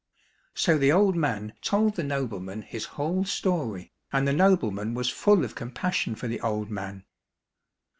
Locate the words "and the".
4.11-4.33